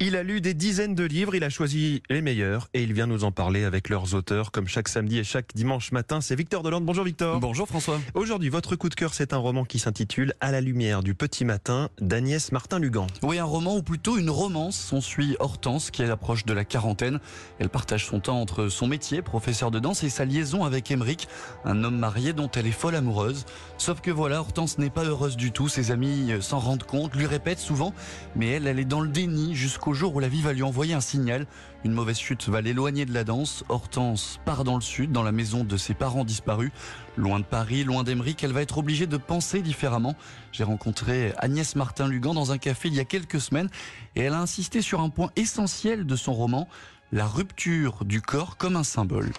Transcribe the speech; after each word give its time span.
Il 0.00 0.14
a 0.14 0.22
lu 0.22 0.40
des 0.40 0.54
dizaines 0.54 0.94
de 0.94 1.02
livres, 1.02 1.34
il 1.34 1.42
a 1.42 1.50
choisi 1.50 2.04
les 2.08 2.22
meilleurs 2.22 2.68
et 2.72 2.84
il 2.84 2.92
vient 2.92 3.08
nous 3.08 3.24
en 3.24 3.32
parler 3.32 3.64
avec 3.64 3.88
leurs 3.88 4.14
auteurs 4.14 4.52
comme 4.52 4.68
chaque 4.68 4.86
samedi 4.86 5.18
et 5.18 5.24
chaque 5.24 5.56
dimanche 5.56 5.90
matin. 5.90 6.20
C'est 6.20 6.36
Victor 6.36 6.62
Delande. 6.62 6.84
Bonjour 6.84 7.04
Victor. 7.04 7.40
Bonjour 7.40 7.66
François. 7.66 7.98
Aujourd'hui, 8.14 8.48
votre 8.48 8.76
coup 8.76 8.88
de 8.90 8.94
cœur, 8.94 9.12
c'est 9.12 9.32
un 9.32 9.38
roman 9.38 9.64
qui 9.64 9.80
s'intitule 9.80 10.34
À 10.40 10.52
la 10.52 10.60
lumière 10.60 11.02
du 11.02 11.16
petit 11.16 11.44
matin 11.44 11.88
d'Agnès 12.00 12.52
Martin-Lugan. 12.52 13.08
Oui, 13.24 13.40
un 13.40 13.44
roman 13.44 13.74
ou 13.74 13.82
plutôt 13.82 14.18
une 14.18 14.30
romance. 14.30 14.92
On 14.92 15.00
suit 15.00 15.34
Hortense 15.40 15.90
qui 15.90 16.02
est 16.02 16.10
approche 16.10 16.44
de 16.44 16.52
la 16.52 16.64
quarantaine. 16.64 17.18
Elle 17.58 17.68
partage 17.68 18.06
son 18.06 18.20
temps 18.20 18.40
entre 18.40 18.68
son 18.68 18.86
métier, 18.86 19.20
professeur 19.20 19.72
de 19.72 19.80
danse, 19.80 20.04
et 20.04 20.10
sa 20.10 20.24
liaison 20.24 20.62
avec 20.64 20.92
Emeric, 20.92 21.26
un 21.64 21.82
homme 21.82 21.98
marié 21.98 22.32
dont 22.32 22.50
elle 22.54 22.68
est 22.68 22.70
folle 22.70 22.94
amoureuse. 22.94 23.46
Sauf 23.78 24.00
que 24.00 24.12
voilà, 24.12 24.38
Hortense 24.38 24.78
n'est 24.78 24.90
pas 24.90 25.02
heureuse 25.02 25.36
du 25.36 25.50
tout. 25.50 25.66
Ses 25.66 25.90
amis 25.90 26.30
s'en 26.40 26.60
rendent 26.60 26.84
compte, 26.84 27.16
lui 27.16 27.26
répètent 27.26 27.58
souvent, 27.58 27.92
mais 28.36 28.46
elle, 28.46 28.68
elle 28.68 28.78
est 28.78 28.84
dans 28.84 29.00
le 29.00 29.08
déni 29.08 29.56
jusqu'au 29.56 29.87
jour 29.94 30.14
où 30.14 30.20
la 30.20 30.28
vie 30.28 30.42
va 30.42 30.52
lui 30.52 30.62
envoyer 30.62 30.94
un 30.94 31.00
signal. 31.00 31.46
Une 31.84 31.92
mauvaise 31.92 32.18
chute 32.18 32.48
va 32.48 32.60
l'éloigner 32.60 33.04
de 33.04 33.12
la 33.12 33.24
danse. 33.24 33.64
Hortense 33.68 34.40
part 34.44 34.64
dans 34.64 34.74
le 34.74 34.80
sud, 34.80 35.12
dans 35.12 35.22
la 35.22 35.32
maison 35.32 35.64
de 35.64 35.76
ses 35.76 35.94
parents 35.94 36.24
disparus. 36.24 36.70
Loin 37.16 37.40
de 37.40 37.44
Paris, 37.44 37.84
loin 37.84 38.04
d'Emeric, 38.04 38.42
elle 38.44 38.52
va 38.52 38.62
être 38.62 38.78
obligée 38.78 39.06
de 39.06 39.16
penser 39.16 39.62
différemment. 39.62 40.14
J'ai 40.52 40.64
rencontré 40.64 41.32
Agnès 41.38 41.76
Martin-Lugan 41.76 42.34
dans 42.34 42.52
un 42.52 42.58
café 42.58 42.88
il 42.88 42.94
y 42.94 43.00
a 43.00 43.04
quelques 43.04 43.40
semaines 43.40 43.68
et 44.16 44.22
elle 44.22 44.34
a 44.34 44.40
insisté 44.40 44.82
sur 44.82 45.00
un 45.00 45.08
point 45.08 45.30
essentiel 45.36 46.06
de 46.06 46.16
son 46.16 46.32
roman 46.32 46.68
la 47.12 47.26
rupture 47.26 48.04
du 48.04 48.20
corps 48.20 48.56
comme 48.56 48.76
un 48.76 48.84
symbole. 48.84 49.30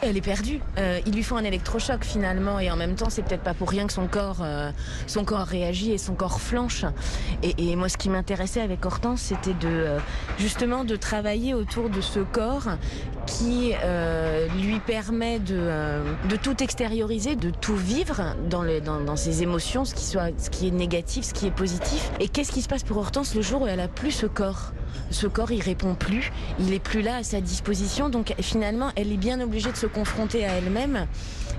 Elle 0.00 0.16
est 0.16 0.22
perdue. 0.22 0.60
Euh, 0.78 1.00
il 1.06 1.14
lui 1.14 1.22
faut 1.22 1.36
un 1.36 1.44
électrochoc 1.44 2.04
finalement, 2.04 2.58
et 2.58 2.70
en 2.70 2.76
même 2.76 2.94
temps, 2.94 3.10
c'est 3.10 3.22
peut-être 3.22 3.42
pas 3.42 3.52
pour 3.52 3.68
rien 3.68 3.86
que 3.86 3.92
son 3.92 4.06
corps, 4.06 4.38
euh, 4.42 4.70
réagit 5.28 5.92
et 5.92 5.98
son 5.98 6.14
corps 6.14 6.40
flanche. 6.40 6.84
Et, 7.42 7.76
moi, 7.76 7.88
ce 7.88 7.96
qui 7.96 8.08
m'intéressait 8.08 8.60
avec 8.60 8.84
Hortense, 8.86 9.20
c'était 9.20 9.54
de 9.54 9.68
euh, 9.68 9.98
justement 10.38 10.84
de 10.84 10.96
travailler 10.96 11.52
autour 11.52 11.90
de 11.90 12.00
ce 12.00 12.20
corps 12.20 12.68
qui 13.26 13.74
lui 14.58 14.80
permet 14.80 15.38
de, 15.38 16.36
tout 16.42 16.62
extérioriser, 16.62 17.36
de 17.36 17.50
tout 17.50 17.76
vivre 17.76 18.34
dans, 18.48 19.16
ses 19.16 19.42
émotions, 19.42 19.84
ce 19.84 19.94
qui 19.94 20.04
soit, 20.04 20.30
ce 20.38 20.48
qui 20.48 20.68
est 20.68 20.70
négatif, 20.70 21.26
ce 21.26 21.34
qui 21.34 21.46
est 21.46 21.50
positif. 21.50 22.10
Et 22.20 22.28
qu'est-ce 22.28 22.52
qui 22.52 22.62
se 22.62 22.68
passe 22.68 22.84
pour 22.84 22.96
Hortense 22.96 23.34
le 23.34 23.42
jour 23.42 23.62
où 23.62 23.66
elle 23.66 23.80
a 23.80 23.88
plus 23.88 24.12
ce 24.12 24.26
corps? 24.26 24.72
Ce 25.10 25.26
corps, 25.26 25.52
il 25.52 25.62
répond 25.62 25.94
plus, 25.94 26.32
il 26.58 26.72
est 26.72 26.78
plus 26.78 27.02
là 27.02 27.17
à 27.18 27.24
sa 27.24 27.40
disposition, 27.40 28.08
donc 28.08 28.32
finalement, 28.40 28.92
elle 28.94 29.12
est 29.12 29.16
bien 29.16 29.40
obligée 29.40 29.72
de 29.72 29.76
se 29.76 29.86
confronter 29.86 30.46
à 30.46 30.52
elle-même 30.52 31.06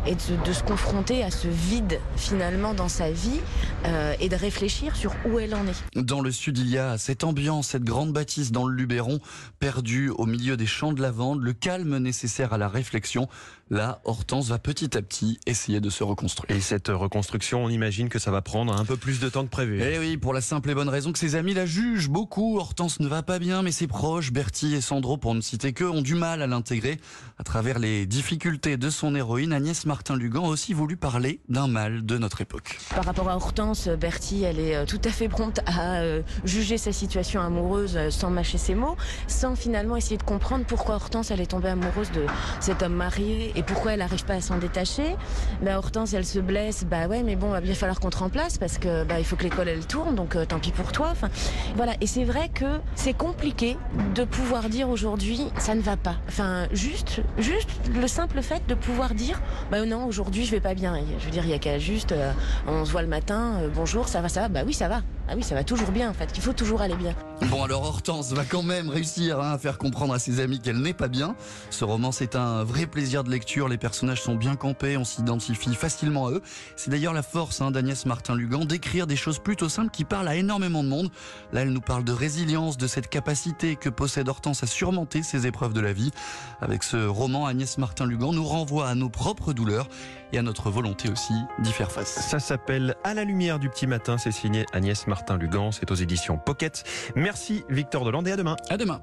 et 0.08 0.16
de, 0.16 0.54
se 0.54 0.64
confronter 0.64 1.22
à 1.24 1.32
ce 1.32 1.50
vide 1.50 2.00
finalement 2.16 2.74
dans 2.74 2.88
sa 2.88 3.12
vie 3.12 3.42
euh, 3.86 4.14
et 4.22 4.30
de 4.30 4.36
réfléchir 4.38 4.96
sur 4.96 5.14
où 5.26 5.38
elle 5.38 5.54
en 5.54 5.66
est. 5.68 6.02
Dans 6.02 6.22
le 6.22 6.32
sud, 6.32 6.58
il 6.58 6.70
y 6.70 6.78
a 6.78 6.98
cette 6.98 7.26
ambiance, 7.26 7.68
cette 7.68 7.84
grande 7.84 8.14
bâtisse 8.14 8.54
dans 8.54 8.66
le 8.66 8.74
Luberon, 8.74 9.20
perdue 9.60 10.10
au 10.10 10.26
milieu 10.26 10.56
des 10.56 10.66
champs 10.66 10.94
de 10.94 11.02
lavande, 11.02 11.44
le 11.44 11.52
calme 11.52 11.98
nécessaire 11.98 12.54
à 12.54 12.58
la 12.58 12.70
réflexion. 12.70 13.28
Là, 13.72 14.02
Hortense 14.04 14.48
va 14.48 14.58
petit 14.58 14.98
à 14.98 15.02
petit 15.04 15.40
essayer 15.46 15.80
de 15.80 15.92
se 15.92 16.04
reconstruire. 16.04 16.58
Et 16.58 16.60
cette 16.60 16.88
reconstruction, 16.88 17.64
on 17.64 17.70
imagine 17.70 18.10
que 18.10 18.18
ça 18.18 18.32
va 18.32 18.42
prendre 18.42 18.76
un 18.76 18.84
peu 18.84 18.98
plus 18.98 19.20
de 19.20 19.30
temps 19.30 19.44
que 19.44 19.50
prévu. 19.50 19.80
Eh 19.82 20.00
oui, 20.00 20.18
pour 20.18 20.34
la 20.34 20.42
simple 20.42 20.72
et 20.72 20.74
bonne 20.74 20.90
raison 20.90 21.12
que 21.12 21.20
ses 21.20 21.36
amis 21.36 21.54
la 21.54 21.68
jugent 21.68 22.10
beaucoup. 22.10 22.58
Hortense 22.58 23.00
ne 23.00 23.08
va 23.08 23.22
pas 23.22 23.38
bien, 23.38 23.62
mais 23.62 23.72
ses 23.72 23.86
proches, 23.86 24.32
Bertie 24.32 24.74
et 24.74 24.82
Sandro, 24.82 25.18
pour 25.18 25.36
ne 25.36 25.42
citer 25.42 25.74
que, 25.74 25.84
ont 25.84 26.02
du 26.02 26.16
mal 26.16 26.42
à 26.42 26.48
l'intégrer. 26.48 27.00
À 27.38 27.44
travers 27.44 27.78
les 27.78 28.08
difficultés 28.08 28.78
de 28.78 28.90
son 28.90 29.14
héroïne, 29.14 29.54
Agnès 29.54 29.86
Martin-Lugan 29.86 30.46
a 30.46 30.48
aussi 30.48 30.74
voulu 30.74 30.98
parler 30.98 31.42
d'un 31.48 31.68
mal 31.68 32.06
de 32.06 32.18
notre 32.18 32.42
époque. 32.42 32.80
Par 32.96 33.06
rapport 33.06 33.30
à 33.30 33.36
Hortense, 33.36 33.88
Bertie, 33.88 34.44
elle 34.44 34.60
est 34.60 34.86
tout 34.88 35.02
à 35.06 35.10
fait 35.10 35.30
prompte 35.30 35.62
à 35.68 36.00
euh, 36.00 36.24
juger 36.44 36.80
sa 36.80 36.92
situation 36.92 37.42
amoureuse 37.42 37.96
euh, 37.96 38.10
sans 38.10 38.32
mâcher 38.32 38.58
ses 38.58 38.74
mots, 38.74 38.98
sans 39.28 39.56
finalement 39.56 39.96
essayer 39.96 40.18
de 40.18 40.24
comprendre 40.24 40.66
pourquoi 40.66 40.96
Hortense, 40.96 41.30
elle 41.30 41.40
est 41.40 41.52
tombée 41.52 41.70
amoureuse 41.70 42.12
de 42.12 42.26
cet 42.60 42.82
homme 42.82 42.96
marié 42.96 43.54
et 43.60 43.64
pourquoi 43.64 43.92
elle 43.92 44.00
n'arrive 44.00 44.24
pas 44.24 44.36
à 44.36 44.42
s'en 44.42 44.58
détacher? 44.58 45.18
Bah, 45.62 45.78
Hortense, 45.78 46.14
elle 46.14 46.26
se 46.26 46.40
blesse, 46.40 46.86
bah 46.86 47.08
ouais, 47.08 47.24
mais 47.24 47.36
bon, 47.36 47.48
il 47.48 47.52
va 47.52 47.62
bien 47.62 47.74
falloir 47.74 48.00
qu'on 48.00 48.10
te 48.10 48.18
remplace 48.18 48.58
parce 48.58 48.78
que 48.78 49.04
bah, 49.04 49.20
il 49.20 49.26
faut 49.26 49.36
que 49.36 49.44
l'école 49.44 49.68
elle 49.68 49.86
tourne, 49.86 50.16
donc 50.16 50.38
euh, 50.38 50.46
tant 50.46 50.60
pis 50.60 50.72
pour 50.72 50.94
toi. 50.94 51.10
Enfin, 51.12 51.30
voilà. 51.76 51.92
Et 52.00 52.08
c'est 52.08 52.24
vrai 52.24 52.48
que 52.48 52.80
c'est 52.96 53.14
compliqué 53.14 53.76
de 54.16 54.24
pouvoir 54.24 54.70
dire 54.70 54.88
aujourd'hui 54.88 55.42
ça 55.58 55.76
ne 55.76 55.82
va 55.82 55.98
pas. 55.98 56.16
Enfin, 56.30 56.68
juste, 56.72 57.22
juste 57.38 57.70
le 57.94 58.08
simple 58.08 58.42
fait 58.42 58.66
de 58.68 58.76
pouvoir 58.76 59.14
dire 59.14 59.42
bah 59.72 59.86
non, 59.86 60.06
aujourd'hui 60.06 60.46
je 60.46 60.52
vais 60.52 60.62
pas 60.62 60.74
bien. 60.74 60.96
Je 61.20 61.26
veux 61.26 61.32
dire, 61.32 61.44
il 61.44 61.52
y 61.52 61.54
a 61.54 61.60
qu'à 61.60 61.80
juste, 61.80 62.14
euh, 62.14 62.32
on 62.66 62.86
se 62.86 62.92
voit 62.94 63.02
le 63.02 63.10
matin, 63.10 63.56
euh, 63.62 63.70
bonjour, 63.74 64.08
ça 64.08 64.22
va, 64.22 64.30
ça 64.30 64.42
va. 64.42 64.48
Bah 64.48 64.62
oui, 64.66 64.74
ça 64.74 64.88
va. 64.88 65.02
Ah 65.32 65.36
oui, 65.36 65.44
ça 65.44 65.54
va 65.54 65.64
toujours 65.64 65.92
bien 65.92 66.10
en 66.10 66.14
fait. 66.14 66.30
Il 66.36 66.42
faut 66.42 66.54
toujours 66.54 66.82
aller 66.82 66.96
bien. 66.96 67.14
Bon 67.52 67.64
alors 67.64 67.84
Hortense 67.84 68.34
va 68.34 68.44
quand 68.44 68.64
même 68.64 68.90
réussir 68.90 69.40
hein, 69.40 69.54
à 69.54 69.58
faire 69.58 69.78
comprendre 69.78 70.14
à 70.14 70.20
ses 70.20 70.40
amis 70.40 70.60
qu'elle 70.60 70.82
n'est 70.82 70.94
pas 70.94 71.08
bien. 71.08 71.36
Ce 71.70 71.86
roman 71.86 72.12
c'est 72.12 72.36
un 72.36 72.64
vrai 72.64 72.88
plaisir 72.88 73.24
de 73.24 73.30
lecture, 73.30 73.70
les 73.70 73.78
personnages 73.78 74.22
sont 74.22 74.36
bien 74.36 74.56
campés, 74.56 74.98
on 74.98 75.06
s'identifie 75.06 75.76
facilement 75.76 76.28
à 76.28 76.32
eux. 76.32 76.42
C'est 76.76 76.90
d'ailleurs 76.90 77.14
la 77.14 77.22
force 77.22 77.62
hein, 77.62 77.70
d'Agnès 77.70 78.06
Martin-Lugan 78.08 78.66
d'écrire 78.66 79.08
des 79.08 79.16
choses 79.16 79.40
plutôt 79.40 79.70
simples 79.70 79.92
qui 79.92 80.04
parlent 80.04 80.28
à 80.28 80.36
énormément 80.36 80.84
de 80.84 80.90
monde. 80.90 81.12
Là 81.54 81.62
elle 81.62 81.72
nous 81.72 81.82
parle 81.82 82.04
de 82.04 82.12
résilience, 82.12 82.78
de 82.78 82.88
cette 82.88 83.08
capacité 83.08 83.76
que 83.76 83.90
possède 83.90 84.28
Hortense 84.30 84.64
à 84.64 84.68
surmonter 84.68 85.22
ses 85.22 85.46
épreuves 85.46 85.74
de 85.74 85.82
la 85.82 85.94
vie. 85.94 86.12
Avec 86.60 86.84
ce 86.84 87.06
roman, 87.06 87.46
Agnès 87.46 87.78
Martin-Lugan 87.78 88.34
nous 88.34 88.46
renvoie 88.46 88.90
à 88.90 88.96
nos 88.96 89.10
propres 89.10 89.54
douleurs 89.54 89.88
et 90.34 90.38
à 90.38 90.42
notre 90.42 90.70
volonté 90.70 91.10
aussi 91.10 91.34
d'y 91.60 91.72
faire 91.72 91.92
face. 91.92 92.28
Ça 92.30 92.40
s'appelle 92.40 92.96
À 93.04 93.14
la 93.14 93.24
lumière 93.24 93.60
du 93.60 93.70
petit 93.70 93.88
matin, 93.88 94.18
c'est 94.18 94.32
signé 94.32 94.66
Agnès 94.74 95.08
Martin-Lugan, 95.20 95.72
c'est 95.72 95.92
aux 95.92 95.96
éditions 95.96 96.38
Pocket. 96.38 96.84
Merci 97.16 97.64
Victor 97.70 98.06
Delande 98.06 98.28
et 98.28 98.32
à 98.32 98.38
demain. 98.38 98.56
À 98.70 98.78
demain. 98.78 99.02